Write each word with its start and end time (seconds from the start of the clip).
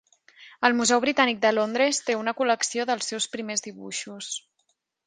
El 0.69 0.73
Museu 0.79 1.01
Britànic 1.03 1.43
de 1.45 1.51
Londres 1.57 2.01
té 2.09 2.17
una 2.23 2.35
col·lecció 2.41 2.89
dels 2.93 3.13
seus 3.13 3.33
primers 3.37 3.67
dibuixos. 3.69 4.37